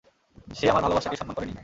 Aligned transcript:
সে 0.55 0.65
আমার 0.69 0.83
ভালোবাসাকে 0.83 1.17
সম্মান 1.17 1.35
করেনি। 1.37 1.53